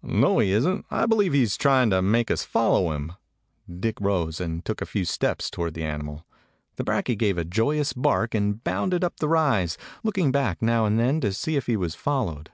"No, 0.00 0.38
he 0.38 0.52
is 0.52 0.66
n't. 0.66 0.86
I 0.90 1.04
believe 1.04 1.34
he 1.34 1.44
's 1.44 1.58
trying 1.58 1.90
to 1.90 2.00
make 2.00 2.30
us 2.30 2.46
follow 2.46 2.92
him." 2.92 3.12
Dick 3.68 4.00
rose 4.00 4.40
and 4.40 4.64
took 4.64 4.80
a 4.80 4.86
few 4.86 5.04
steps 5.04 5.50
toward 5.50 5.74
the 5.74 5.84
animal. 5.84 6.24
The 6.76 6.82
brakje 6.84 7.18
gave 7.18 7.36
a 7.36 7.44
joyous 7.44 7.92
bark 7.92 8.34
and 8.34 8.64
bounded 8.64 9.04
up 9.04 9.18
the 9.18 9.28
rise, 9.28 9.76
looking 10.02 10.32
back 10.32 10.62
now 10.62 10.86
and 10.86 10.98
then 10.98 11.20
to 11.20 11.30
see 11.30 11.56
if 11.56 11.66
he 11.66 11.76
was 11.76 11.94
followed. 11.94 12.50